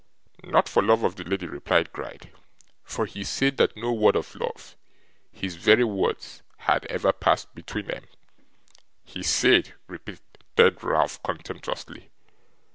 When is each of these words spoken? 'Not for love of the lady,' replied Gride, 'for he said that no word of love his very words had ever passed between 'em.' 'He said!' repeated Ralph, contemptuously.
'Not 0.43 0.67
for 0.67 0.81
love 0.81 1.03
of 1.03 1.15
the 1.15 1.23
lady,' 1.23 1.45
replied 1.45 1.93
Gride, 1.93 2.31
'for 2.83 3.05
he 3.05 3.23
said 3.23 3.57
that 3.57 3.77
no 3.77 3.93
word 3.93 4.15
of 4.15 4.33
love 4.33 4.75
his 5.31 5.57
very 5.57 5.83
words 5.83 6.41
had 6.57 6.87
ever 6.87 7.13
passed 7.13 7.53
between 7.53 7.91
'em.' 7.91 8.07
'He 9.03 9.21
said!' 9.21 9.75
repeated 9.85 10.83
Ralph, 10.83 11.21
contemptuously. 11.21 12.09